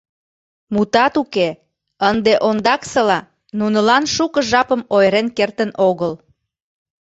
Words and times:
Мутат 0.73 1.13
уке, 1.21 1.49
ынде 2.09 2.33
ондаксыла 2.47 3.19
нунылан 3.59 4.03
шуко 4.13 4.39
жапым 4.49 4.81
ойырен 4.95 5.27
кертын 5.37 5.71
огыл. 5.89 6.13